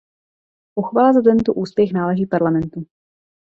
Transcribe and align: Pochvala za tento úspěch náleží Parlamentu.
Pochvala 0.75 1.13
za 1.13 1.21
tento 1.21 1.53
úspěch 1.53 1.91
náleží 1.93 2.25
Parlamentu. 2.25 2.85